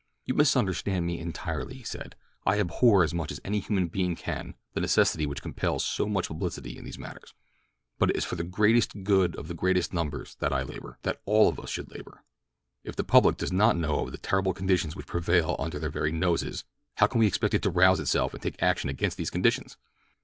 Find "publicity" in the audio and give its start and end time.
6.27-6.75